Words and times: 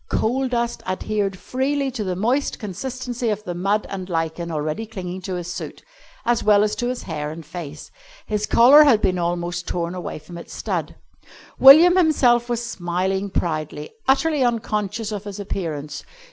Coal 0.09 0.47
dust 0.47 0.81
adhered 0.87 1.37
freely 1.37 1.91
to 1.91 2.03
the 2.03 2.15
moist 2.15 2.57
consistency 2.57 3.29
of 3.29 3.43
the 3.43 3.53
mud 3.53 3.85
and 3.87 4.09
lichen 4.09 4.49
already 4.49 4.87
clinging 4.87 5.21
to 5.21 5.35
his 5.35 5.53
suit, 5.53 5.83
as 6.25 6.43
well 6.43 6.63
as 6.63 6.75
to 6.77 6.87
his 6.87 7.03
hair 7.03 7.29
and 7.29 7.45
face. 7.45 7.91
His 8.25 8.47
collar 8.47 8.81
had 8.83 8.99
been 8.99 9.19
almost 9.19 9.67
torn 9.67 9.93
away 9.93 10.17
from 10.17 10.39
its 10.39 10.55
stud. 10.55 10.95
William 11.59 11.97
himself 11.97 12.49
was 12.49 12.65
smiling 12.65 13.29
proudly, 13.29 13.91
utterly 14.07 14.43
unconscious 14.43 15.11
of 15.11 15.25
his 15.25 15.39
appearance. 15.39 16.03